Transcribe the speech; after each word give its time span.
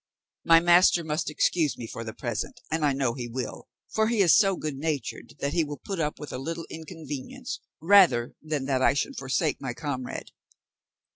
My 0.43 0.59
master 0.59 1.03
must 1.03 1.29
excuse 1.29 1.77
me 1.77 1.85
for 1.85 2.03
the 2.03 2.11
present, 2.11 2.59
and 2.71 2.83
I 2.83 2.91
know 2.91 3.13
he 3.13 3.27
will, 3.27 3.67
for 3.93 4.07
he 4.07 4.21
is 4.23 4.35
so 4.35 4.55
good 4.55 4.75
natured 4.75 5.35
that 5.41 5.53
he 5.53 5.63
will 5.63 5.77
put 5.77 5.99
up 5.99 6.17
with 6.17 6.33
a 6.33 6.39
little 6.39 6.65
inconvenience 6.71 7.59
rather 7.79 8.33
than 8.41 8.65
that 8.65 8.81
I 8.81 8.95
should 8.95 9.15
forsake 9.15 9.61
my 9.61 9.75
comrade. 9.75 10.31